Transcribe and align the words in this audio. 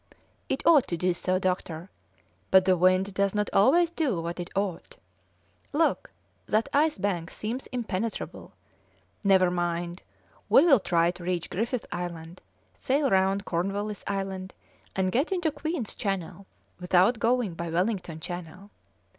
"It 0.49 0.65
ought 0.65 0.87
to 0.87 0.97
do 0.97 1.13
so, 1.13 1.37
doctor, 1.37 1.87
but 2.49 2.65
the 2.65 2.75
wind 2.75 3.13
does 3.13 3.35
not 3.35 3.51
always 3.53 3.91
do 3.91 4.19
what 4.19 4.39
it 4.39 4.49
ought. 4.55 4.97
Look, 5.73 6.09
that 6.47 6.67
ice 6.73 6.97
bank 6.97 7.29
seems 7.29 7.67
impenetrable. 7.67 8.51
Never 9.23 9.51
mind, 9.51 10.01
we 10.49 10.65
will 10.65 10.79
try 10.79 11.11
to 11.11 11.23
reach 11.23 11.51
Griffith 11.51 11.85
Island, 11.91 12.41
sail 12.73 13.11
round 13.11 13.45
Cornwallis 13.45 14.03
Island, 14.07 14.55
and 14.95 15.11
get 15.11 15.31
into 15.31 15.51
Queen's 15.51 15.93
Channel 15.93 16.47
without 16.79 17.19
going 17.19 17.53
by 17.53 17.69
Wellington 17.69 18.19
Channel. 18.19 18.71